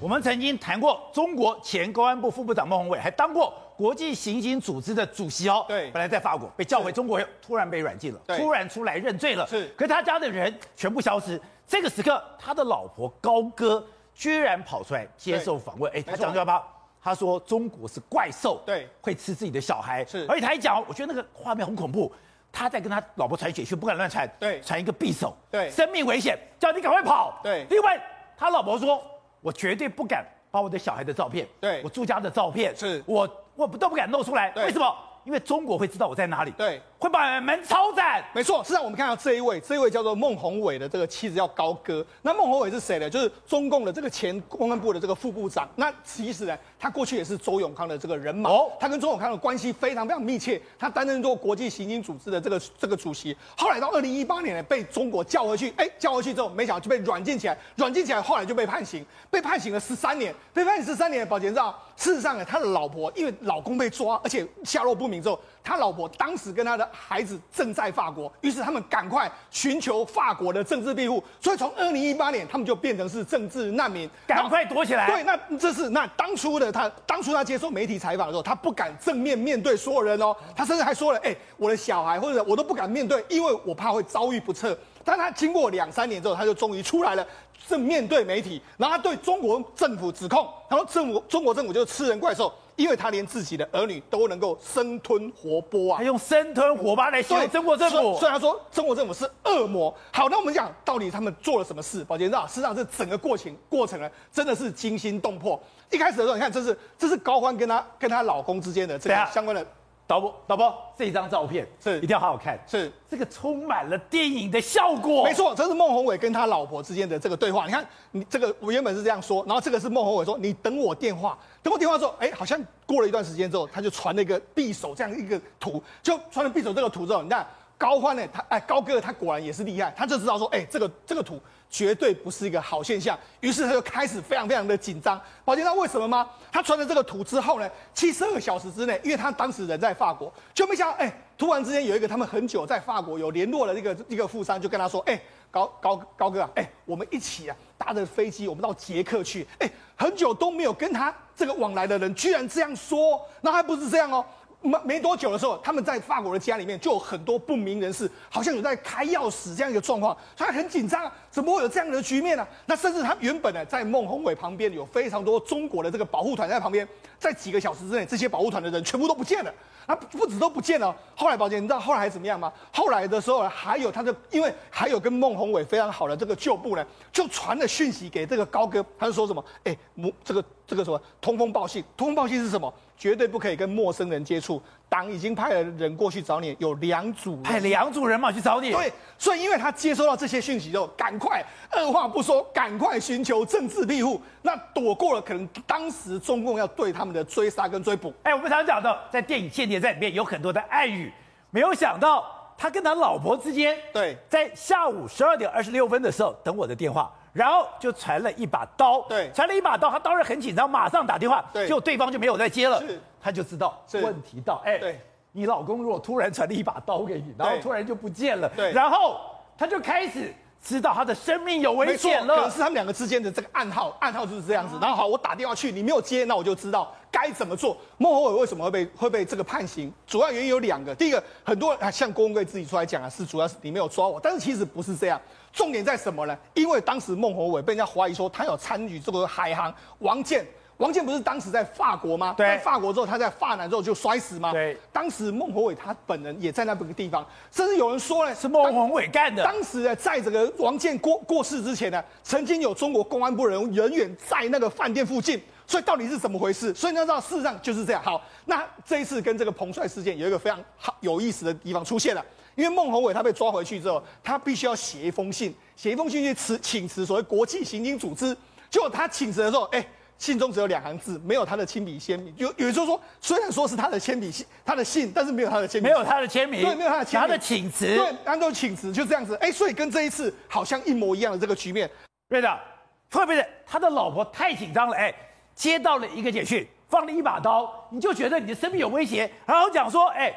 [0.00, 5.64] 我们曾经谈过中国前公安部副部长孟宏伟，还当过国际刑警组织的主席哦。
[5.66, 9.44] 对，本来在法国被叫回中国，突然被软禁了，突然出来认罪了。
[9.48, 11.40] 是，可是他家的人全部消失。
[11.66, 13.84] 这个时刻，他的老婆高歌
[14.14, 15.92] 居然跑出来接受访问。
[15.92, 16.64] 哎，他讲句话，
[17.02, 20.04] 他说中国是怪兽，对，会吃自己的小孩。
[20.04, 22.12] 是，而且他还讲，我觉得那个画面很恐怖。
[22.52, 27.40] 他在跟他老婆传血讯，不敢乱传，对，传一个匕首，对，生命危险，叫你赶快跑。
[27.42, 28.00] 对，另外
[28.36, 29.02] 他老婆说，
[29.40, 33.02] 我绝对不敢把我的小孩的照片，对，我住家的照片，是。
[33.06, 34.52] 我我都不敢露出来。
[34.56, 34.94] 为什么？
[35.24, 38.24] 因为中国会知道我在哪里，对，会把门抄斩。
[38.34, 42.04] 没错，事实上我们看到这一位，这一位叫做孟宏伟的这个妻子叫高歌。
[42.22, 43.08] 那孟宏伟是谁呢？
[43.08, 45.68] 就是中共的这个前公安部的这个副部长。
[45.76, 50.60] 那其实呢，他过去也是周永康的这个人马，哦，他跟周永康的关系非常非常密切。
[50.76, 53.36] 他担任过国际刑警组织的这个这个主席。
[53.56, 61.28] 后来到二零一八年呢，被中国叫回去，哎，叫回去之后，没想到就被软禁起来，软禁起来，后来就被判刑，被判刑了十三年，被判刑十三年。
[61.28, 65.38] 保全照，事实上呢，他的老婆因为老公被抓，而且下落不明之后。
[65.62, 75.06] 他老婆当时跟他的孩子正在法国，于是他们赶快寻求法国的政治庇护，所以从二零一八年，他们就变成是政治难民，赶快躲起来。
[75.06, 84.76] 对，那这是那当初的他，当初他接受媒体采访的时候，他不敢正面面对所有人哦，他甚至还说了，哎，我的小孩或者我都不敢面对，因为我怕会遭遇不测。
[85.04, 87.26] 但他经过两三年之后，他就终于出来了，
[87.66, 92.52] 正面对媒体，然后他对中国政府指控，然后政府中国政府就是吃人怪兽。
[92.78, 99.92] 因为他连自己的儿女都能够生吞活剥啊，他用生吞活剥来形容中国政府，虽然他说中国政府是恶魔。
[100.12, 102.04] 好，那我们讲到底他们做了什么事？
[102.04, 105.60] 宝杰知道，实际上这整个过程过程呢，真的是惊心动魄。
[105.90, 109.66] 一开始的时候，你看这是这是高欢跟他跟他老公之间的这个相关的。
[110.08, 115.22] 导播，导播，这张照片是一定要好好看，是这个充满了电影的效果。
[115.22, 117.66] 没错，这是孟宏伟跟他老婆之间的这个对话。
[117.66, 127.46] 你看，你这个我原本是这样说，然后这个是孟宏伟说：“你等我电话，等我电话之后，哎，好像过了一段时间之后，他就传了一个匕首这样一个图，就传了匕首这个图之后，你看
[127.78, 131.40] 高欢呢，他哎高哥他果然也是厉害，他就知道说，哎，这个这个图。”
[131.70, 135.20] 绝对不是一个好现象，于是他就开始非常非常的紧张。
[135.44, 136.26] 宝杰知道为什么吗？
[136.50, 154.24] 他传了这个图之后呢，七十二小时之内，因为他当时人在法国，就没想到，哎，突然之间有一个他们很久在法国有联络的一个一个富商，就跟他说，哎，高高高哥啊，哎，我们一起啊搭着飞机，我们到捷克去，哎，很久都没有跟他这个往来的人，居然这样说，那还不是这样哦。
[154.60, 162.46] 没没多久的时候，他们在法国的家里面就有很多不明人士，好像有在开钥匙这样一个状况，所以他很紧张啊，怎么会有这样的局面呢？
[162.66, 166.86] 那甚至他原本呢，在孟宏伟旁边有非常多中国的这个保护团在旁边，
[167.18, 169.54] 在几个小时之内，这些保护团的人全部都不见了。
[169.88, 172.52] 他不止都不见了，后来保杰，你知道后来怎么样吗？
[172.70, 179.42] 后来的时候还有他的，因为还有跟孟宏伟非常好的这个旧部呢，就传了讯息给这个高哥，他就说什么？
[179.64, 181.82] 哎，母这个这个什么通风报信？
[181.96, 182.72] 通风报信是什么？
[182.98, 184.60] 绝对不可以跟陌生人接触。
[184.88, 188.72] 党已经派了人过去找你，有两组，派两组人马去找你。
[188.72, 198.14] 对，所以因为他接收到这些讯息之后，赶快二话不说，赶快寻求政治庇护，那躲过了可能当时中共要对他们的追杀跟追捕。
[198.22, 201.12] 哎，我们常讲到，在电影《间谍在》里面有很多的暗语，
[201.50, 202.24] 没有想到
[202.56, 207.12] 他跟他老婆之间，对，在下午十二点二十六分的时候等我的电话。
[207.38, 215.00] 然后就传了一把刀，对，传了一把刀，他当然很紧张，马上打电话，对，结果对方就没有再接了，是，他就知道问题到，哎，对，
[215.30, 219.20] 你老公如果突然传了一把刀给你，然后突然就不见了，对，然后
[219.56, 227.76] 他就开始知道他的生命有危险了，可是他们两个之间的这个暗号，暗号就是这样子，然后好，我打电话去，你没有接，那我就知道该怎么做。
[227.96, 229.92] 孟宏伟为什么会被会被这个判刑？
[230.06, 235.20] 主要原因有两个，第一个，很多啊，像郭文贵自己出来讲啊，是主要是你没有抓我，但是其实不是这样。
[235.52, 236.36] 重点在什么呢？
[236.54, 240.46] 因为当时孟宏伟被人家怀疑说他有参与这个海航王健，
[240.78, 242.34] 王健不是当时在法国吗？
[242.36, 244.52] 对，在法国之后，他在法南之后就摔死吗？
[244.52, 249.42] 对，当时孟宏伟他本人也在那个地方，甚至有人说呢，是孟宏伟干的。
[249.42, 256.72] 当时呢，在这个王健过过世之前呢，曾经有中国公安部人人员在那个饭店附近，所以到底是怎么回事？
[256.72, 258.00] 所以你要知道，事实上就是这样。
[258.00, 262.24] 好，那这一次跟这个彭帅事件有一个非常好有意思的地方出现了。
[262.54, 268.36] 因为孟宏伟他被抓回去之后，他必须要写一封信，写一封信去辞请辞所谓国际刑警组织。
[268.70, 269.84] 结果他请辞的时候，哎，
[270.18, 272.34] 信中只有两行字，没有他的亲笔签名。
[272.36, 279.34] 有有就是说，虽然说是他的签笔信，他的信，但是没有他的签名，没有他的签名，对，没有他的签名，他的请辞，对，他都请辞，就这样子。
[279.36, 281.88] 哎，所以跟这一次好像一模一样的这个局面。
[282.28, 282.60] 瑞的，
[283.08, 285.14] 特别是他的老婆太紧张了，哎，
[285.54, 290.34] 接到了一个简讯，放了一把刀，你就觉得你的生命有威胁，然后讲说，哎。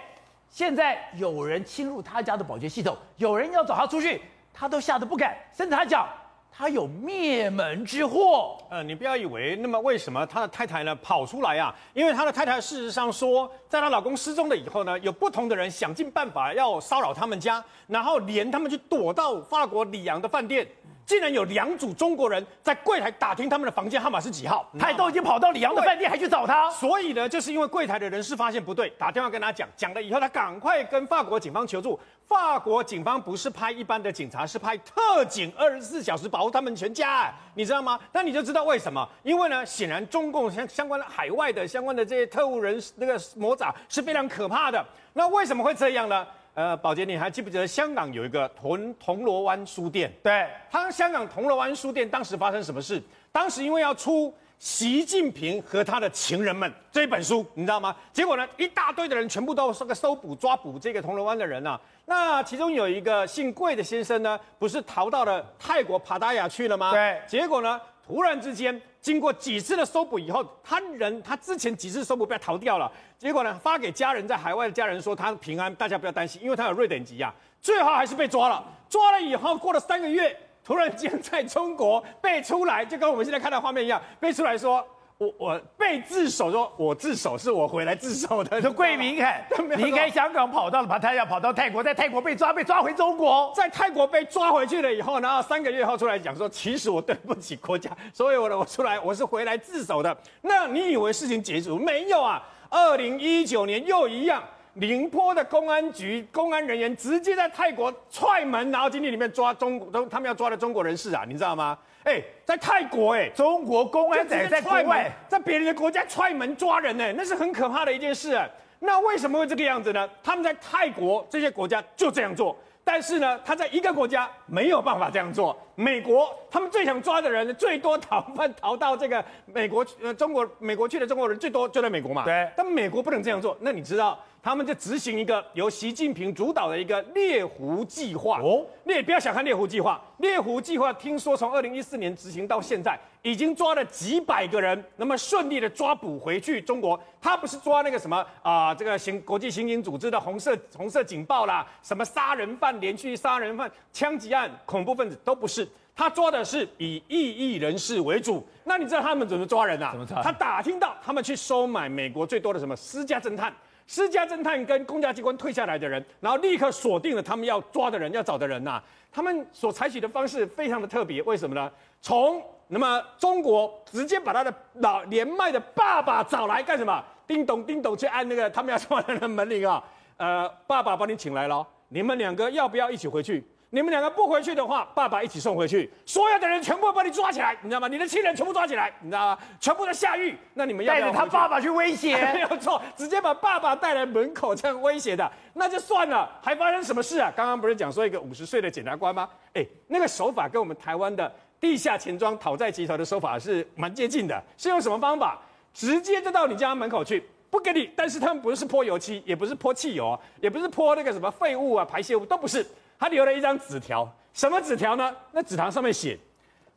[0.54, 4.22] 现在有人侵入他家的保洁系统，有人要找他出去，
[4.54, 5.34] 他都吓得不敢。
[5.56, 6.06] 甚至他讲，
[6.54, 8.58] 他有灭门之祸。
[8.70, 11.74] 呃，你不要以为，那么为什么他的太太呢跑出来啊？
[11.94, 20.68] 因为他的太太事实上说，在她老公失踪了以后呢，有不同的人想尽办法要骚扰他们家，然后连他们去躲到法国里昂的饭店。
[21.12, 26.72] 竟然有两组中国人在柜台打听他们的房间号码是几号，他都已经跑到里昂的饭店，还去找他。
[26.72, 32.00] 所以呢，就是因为柜台的人士发现不对，打电话跟他讲，讲了以后，他赶快跟法国警方求助。
[32.26, 38.00] 法国警方不是派一般的警察，是派特警，二十四小时保护他们全家，你知道吗？
[38.14, 39.06] 那你就知道为什么？
[39.22, 44.82] 因为呢，显然中共相相关的海外的相关的这些特务人那个魔爪是非常可怕的。
[45.12, 46.26] 那为什么会这样呢？
[46.54, 50.12] 呃，宝杰，你还记不记得香港有一个铜铜锣湾书店？
[50.22, 53.02] 对，他香港铜锣湾书店当时发生什么事？
[53.32, 54.28] 当时因为要出
[54.60, 57.96] 《习近平和他的情人们》这本书，你知道吗？
[58.12, 61.80] 结果呢，一大堆的人全部都是个搜捕、抓捕这个铜锣湾的人啊。
[62.06, 66.92] 那其中有一个姓桂的先生呢，不是逃到了泰国帕达雅去了吗？
[66.92, 68.80] 对，结果呢，突然之间。
[69.02, 77.32] 经过几次的搜捕以后，他人他之前几次搜捕被他逃掉了，结果呢，发给家人在海外的家人说他平安，大家不要担心，因为他有瑞典籍啊。
[77.62, 84.84] 最后还是被抓了，抓了以后过了三个月，突然间在中国被出来，就跟我们现在看到画面一样，被出来说。
[85.20, 88.60] 我我被自首说，说我自首是我回来自首的。
[88.60, 89.48] 说桂民海
[89.78, 100.18] 离开香港跑到了，把他要跑到泰国，在泰国被抓，被抓回中国，在泰国被抓回去了以后，然后三个月后出来讲说，其实我对不起国家，所以我我出来我是回来自首的。
[100.42, 102.42] 那你以为事情结束没有啊？
[102.72, 104.42] 二零一九年又一样，
[104.76, 111.78] 宁波的公安局公安人员直接在泰国踹门，然后今天里面抓中国他们要抓的中国人士啊，你知道吗？
[112.04, 118.48] 哎、欸，在泰国哎、欸，中国公安在在国外，在别人的国家踹门抓人呢、欸，那是很可怕的一件事、啊。
[118.80, 120.10] 那为什么会这个样子呢？
[120.24, 122.58] 他们在泰国这些国家就这样做，
[122.94, 125.58] 但是呢，他在一个国家没有办法这样做。
[125.76, 132.26] 美国，他们最想抓的人，最多逃犯逃到这个美国呃中国美国去的中国人最多就在美国嘛。
[132.26, 133.58] 对，但美国不能这样做。
[133.62, 134.20] 那你知道？
[134.44, 140.02] 他们就执行一个由习近平主导的一个猎狐计划哦，你也不要小看猎狐计划。
[140.18, 147.00] 猎狐计划听说从二零一四年执行到现在，已经抓了几百个人，那么顺利的抓捕回去中国。
[147.22, 158.44] 他不是抓那个什么啊、呃，这个刑国际刑警组织的红色红色警报啦，什么杀人犯、连续杀人犯、枪击案、恐怖分子都不是，他抓的是以异议人士为主。
[158.64, 159.92] 那你知道他们怎么抓人啊？
[159.92, 160.22] 怎么抓？
[160.24, 163.54] 他打听到他们去收买美国最多的什么私家侦探。
[163.88, 168.82] 私家侦探跟公家机关退下来的人，然后立刻锁定了他们要抓的人、要找的人呐、
[169.12, 171.70] 他们所采取的方式非常的特别，为什么呢？
[172.02, 177.04] 从那么中国直接把他的老年迈的爸爸找来干什么？
[177.28, 179.84] 叮咚叮咚去按那个他们要抓的人的门铃啊。
[180.18, 183.44] 呃，爸爸把你请来了，你们两个要不要一起回去？
[183.74, 185.90] 你们两个不回去的话，爸爸一起送回去。
[186.06, 187.88] 所有的人全部把你抓起来，你知道吗？
[187.88, 189.38] 你的亲人全部抓起来，你知道吗？
[189.62, 190.38] 全部都下狱。
[190.56, 192.18] 那你们要带着他爸爸去威胁？
[192.34, 196.30] 没有错，直接把爸爸带来门口这样威胁的，那就算了。
[196.42, 197.32] 还发生什么事啊？
[197.34, 199.30] 刚刚不是讲说一个五十岁的检察官吗？
[199.54, 204.44] 哎，那个手法跟我们台湾的地下钱庄讨债集团的手法是蛮接近的。
[204.58, 205.40] 是用什么方法？
[205.74, 207.90] 直接就到你家门口去，不给你。
[207.96, 212.66] 但是他们不是泼油漆，也不是泼汽油，也不是泼那个什么废物啊、排泄物，都不是。
[213.02, 215.12] 他留了一张纸条，什么纸条呢？
[215.32, 216.16] 那纸条上面写：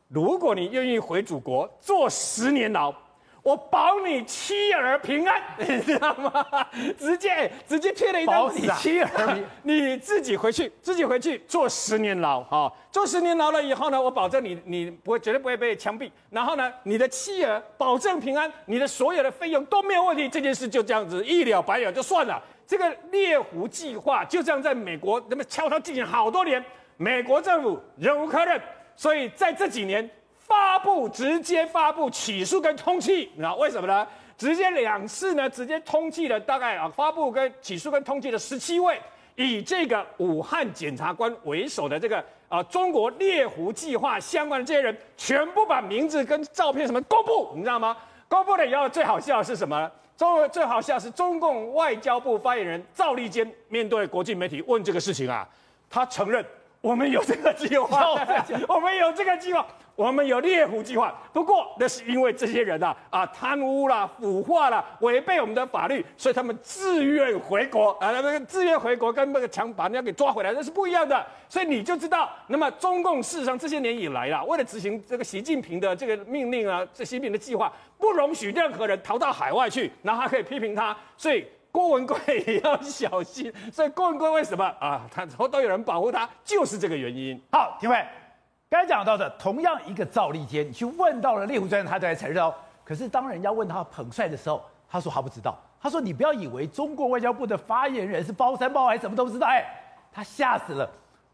[0.08, 2.90] 如果你愿意回祖国坐十年牢，
[3.42, 6.32] 我保你妻儿平安， 你知道吗？
[6.98, 12.72] 直接直接贴了一张纸，你妻儿， 你自己回去，自己回去坐十年牢啊！
[12.90, 16.10] 坐十年牢了以后呢，我保证你，你不会绝对不会被枪毙。
[16.30, 20.26] 然后呢，你的妻儿保证平安，你的所有的费用都没有问题。
[20.26, 22.42] 这件事就这样子一了百了，就算了。
[22.66, 26.64] 这个猎狐计划就这样在美国那么悄悄进行好多年，
[26.96, 28.60] 美国政府忍无可忍，
[28.96, 34.06] 所以在这几年发布直接发布起诉跟通缉，你知道为什么呢？
[34.36, 39.00] 直接两次呢，直接通缉了大概啊发布跟起诉跟通缉了十七位
[39.36, 47.96] 以这个武汉检察官为首的这个啊中国猎狐计划相关的这些人，全部把名字跟照片什么公布，你知道吗？
[48.28, 49.90] 公布了以后最好笑的是什么？
[50.16, 55.48] 中最好笑是中共外交部发言人赵立坚面对国际媒体问这个事情啊，
[55.90, 56.44] 他承认
[56.80, 58.12] 我们有这个计划，
[58.68, 59.66] 我们有这个计划。
[59.96, 68.10] 我们有猎狐计划，不过那是因为这些人啊啊贪污啦、腐化啦，违背我们的法律，所以他们自愿回国啊。
[68.10, 71.24] 那个自愿回国跟那个强把人家给抓回来，那是不一样的。
[71.48, 80.96] 所以你就知道，那么中共事实上这些年以来啦，为了执行这个习近平的这个命令啊，这习近平的计划，不容许任何人逃到海外去，然后还可以批评他。
[81.16, 83.52] 所以郭文贵也要小心。
[83.72, 85.06] 所以郭文贵为什么啊？
[85.12, 87.40] 他都都有人保护他，就是这个原因。
[87.52, 87.96] 好，廷辉。
[88.70, 92.52] 刚才讲到的，同样一个赵立坚，你去问到了猎狐专员，他都来承认哦。
[92.84, 95.56] 可是当人家问他彭帅的时候，他说他不知道。
[95.80, 99.46] 他说你不要以为中国外交部的发言人是包山包海，什么都不知道。
[99.46, 99.64] 哎，
[100.12, 100.90] 他吓死了。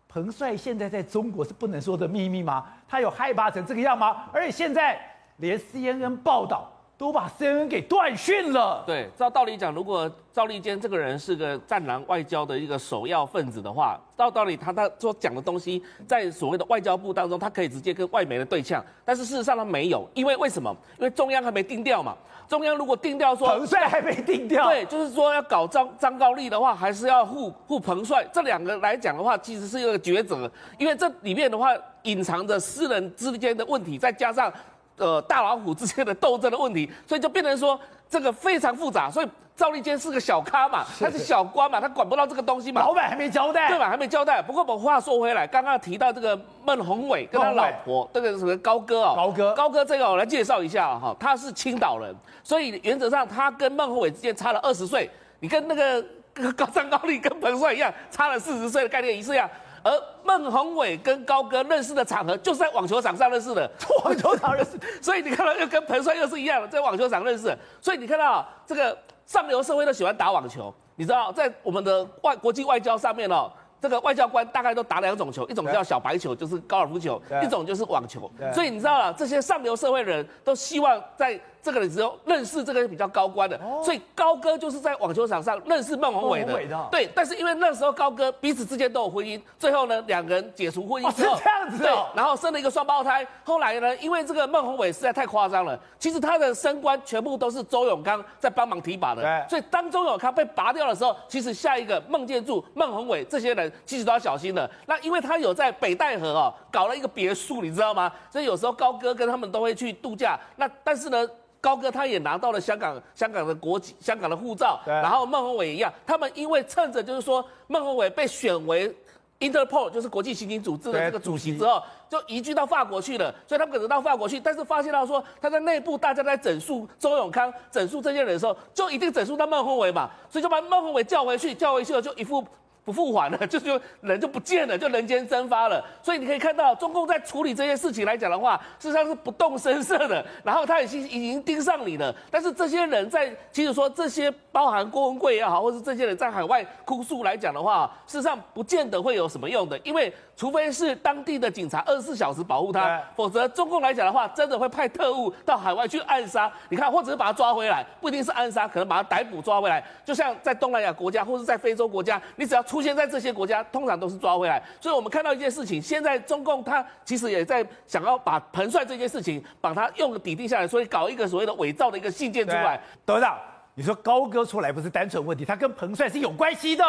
[0.08, 2.66] 彭帅现在在中国是不能说的秘密吗？
[2.88, 4.24] 他有害怕成这个样吗？
[4.32, 5.00] 而且现在
[5.36, 6.70] 连 CNN 报道。
[7.00, 8.84] 都把 CNN 给断讯了。
[8.86, 18.84] 对，照道理讲，如果赵立坚这个人是个战狼外交的一个首要分子的话，照道理他他所讲的东西，在所谓的外交部当中，他可以直接跟外媒的对呛。
[19.02, 20.76] 但是事实上他没有，因为为什么？
[20.98, 22.14] 因为中央还没定调嘛。
[22.46, 30.50] 中央如果定调说彭帅还没定调，对，就是说要搞张张高丽的话，还是要护护彭帅，这两个来讲的话，其实是一个抉择。
[30.76, 31.70] 因为这里面的话
[32.02, 34.52] 隐藏着私人之间的问题，再加上。
[35.00, 37.78] 呃，大老虎之间的斗争的问题，所以就变成说
[38.08, 39.10] 这个非常复杂。
[39.10, 42.80] 所以赵立坚是个小咖嘛，他是小官嘛，他管不到这个东西嘛。
[42.80, 43.88] 老板还没交代，对吧？
[43.88, 44.40] 还没交代。
[44.40, 52.14] 不过我们话说回来，刚刚提到这个孟宏伟跟他老婆，这个什么高哥哦，高哥，高哥这个我来介绍一下哈，他是青岛人，
[52.44, 55.10] 所以原则上他跟孟宏伟之间差了二十岁。
[55.40, 56.04] 你跟那个
[56.52, 59.48] 高张高丽跟彭帅一样，差了四十岁的概念一样。
[59.82, 59.92] 而
[60.24, 63.70] 孟宏伟跟高哥认识的场合，就是在网球场上认识的。
[64.04, 64.72] 网球场认识，
[65.02, 67.56] 所以你看到又跟彭帅又是一样的，在网球场认识。
[67.80, 68.96] 所以你看到这个
[69.26, 78.30] 上流社会都喜欢打网球，你知道，在我们的外国际外交上面哦，这个外交官大概都打两种球，一种叫小白球，就是高尔夫球；一种就是网球。
[78.54, 81.40] 所以你知道了，这些上流社会人都希望在。
[81.62, 86.88] 这个人只有认识这个比较高官的，所以高哥就是在网球场上认识孟宏伟的。
[86.90, 91.84] 对，但是因为那时候高哥彼此之间都有婚姻，最后呢两个人解除婚姻之后，是这样子的。
[91.84, 93.26] 对，然后生了一个双胞胎。
[93.44, 99.22] 后来呢，因为这个孟宏伟实在太夸张了，其实他的升官全部都是周永康在帮忙提拔的。
[99.22, 104.70] 对，所以当周永康被拔掉的时候，其实下一个孟建柱、孟宏伟这些人其实都要小心了。
[104.86, 108.10] 那因为他有在北戴河哦搞了一个别墅，你知道吗？
[108.30, 110.38] 所以有时候高哥跟他们都会去度假。
[110.56, 111.28] 那但是呢？
[111.60, 118.94] 高哥他也拿到了香港香港的国籍，香港的护照，然后孟宏伟一样，他们因为趁着就是说孟宏伟被选为
[119.38, 132.44] Interpol 就是国际刑警组织的这个主席之后，就移居到法国去了，所以他们可能到法国去，但是发现到说他在内部大家在整肃周永康、整肃这些人的时候，就一定整肃到孟宏伟嘛，所以就把孟宏伟叫回去，叫回去了就一副。
[132.84, 135.84] 不复还了， 就就人就不见了，就人间蒸发了。
[136.02, 140.24] 所以你可以看到，中共在处理这些事情来讲的话，事实上是不动声色的。
[140.42, 142.14] 然后他已经已经盯上你了。
[142.30, 156.50] 但是这些人在，其实说这些包含郭文贵也好，或是这些人在海外哭诉来讲的话，事实上不见得会有什么用的，因为除非是当地的警察二十四小时保护他，否则中共来讲的话，真的会派特务到海外去暗杀。
[156.70, 159.84] 你看，或者是把他抓回来，不一定是暗杀，可能把他逮捕抓回来。
[160.04, 164.62] 就像在东南亚国家，或是在非洲国家，你只要出现在这些国家，通常都是抓回来。
[164.80, 172.80] 所以，我们看到一件事情，现在中共他其实也在想要把彭帅这件事情，把它用个底定下来，所以搞一个所谓的伪造的一个信件出来。
[173.04, 173.38] 董事长，
[173.74, 176.84] 你说高哥出来不是单纯问题，他跟彭帅是有关系的。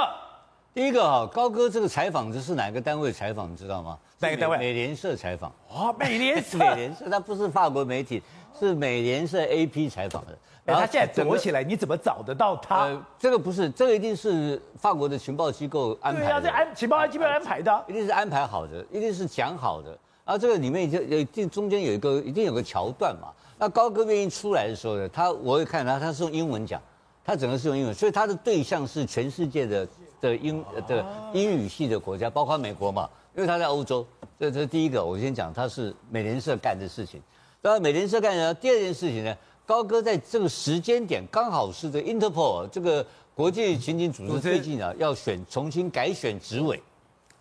[0.73, 3.97] 第一个哈，高哥这个采访这是哪个单位采访，你知道吗？
[4.19, 4.57] 哪个单位？
[4.57, 5.53] 美联社采访。
[5.67, 6.57] 哦，美联社。
[6.57, 8.23] 美联社，他不是法国媒体，
[8.59, 10.37] 是美联社 AP 采访的。
[10.63, 12.85] 然后他现在躲起来，你怎么找得到他？
[12.85, 16.25] 呃，这个不是，这个一定是法国的情报机构安排的。
[16.25, 19.89] 对啊，这安情报机构安排的，一定是安排好的，一定是讲好的。
[20.23, 23.29] 然后这个里面就一定中间有一个，一定有个桥段嘛。
[23.57, 26.79] 那高歌愿意出来的时候呢，他我会看他，他是用英文讲，
[27.25, 29.87] 他整个是用英文，所以他的对象是全世界的
[30.21, 31.03] 的英的
[31.33, 34.05] 英语系的国家，包括美国嘛，因为他在欧洲。
[34.39, 37.19] 这这第一个，我先讲他是美联社干的事情。
[37.61, 39.37] 然后美联社干呢第二件事情呢？
[39.67, 46.81] 高哥在这个时间点刚好是这 Interpol 这个国际刑警组织最近啊要选重新改选执委，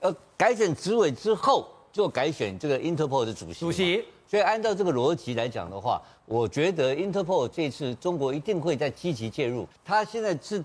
[0.00, 3.60] 呃，改选执委之后就改选这个 Interpol 的主席。
[3.60, 9.66] 主席，所以按照这个逻辑来讲的话，我觉得 Interpol 这次中国一定会在积极介入。
[9.82, 10.62] 他现在是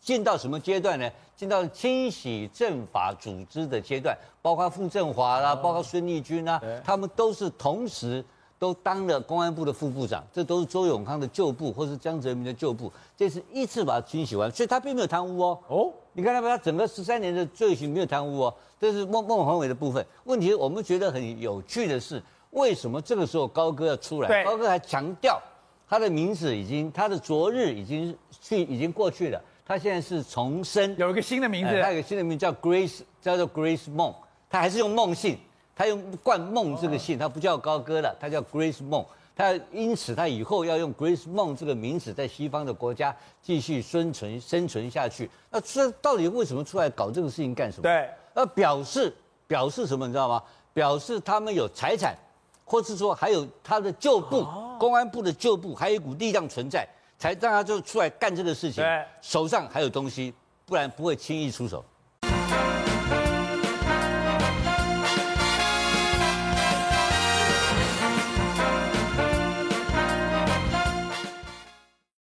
[0.00, 1.08] 进到什么阶段呢？
[1.36, 8.24] 进到清洗政法组织的阶段，包括傅政华啦，包括孙立军啦，他们都是同时。
[8.58, 12.92] 都当了公安部的副部长，这都是周永康的旧部，或是江泽民的旧部。
[13.16, 15.58] 这次一次把他清洗完，所以他并没有贪污哦。
[15.68, 18.54] 哦，你看他他整个十三年的罪行没有贪污哦。
[18.80, 20.04] 这是孟孟宏伟的部分。
[20.24, 24.44] 问题是我们觉得很有趣的是，为什么这个时候高哥要出来？
[24.44, 25.40] 高哥还强调
[25.88, 29.40] 他的名字已经，他的昨日已经去，已经过去了。
[29.64, 34.14] 他现在是重生，有一个新的名字，他有个新的名字叫 Grace，叫做 Grace 梦，
[34.48, 35.38] 他还是用梦姓。
[35.78, 39.06] 他用冠孟这个姓，他不叫高歌了，他叫 Grace 梦。
[39.36, 45.30] 他因此他以后要用 Grace 梦这个名字，在西方的国家继续生存生存下去。
[45.48, 47.82] 那这到底为什么出来搞这个事情干什么？
[47.82, 49.14] 对，呃，表示
[49.46, 50.04] 表示什么？
[50.08, 50.42] 你知道吗？
[50.74, 52.16] 表示他们有财产，
[52.64, 56.84] 或是说还有他的旧部、哦、公安部的旧部，还有一股力量存在，
[57.16, 58.82] 才让他就出来干这个事情。
[58.82, 60.34] 对，手上还有东西，
[60.66, 61.84] 不然不会轻易出手。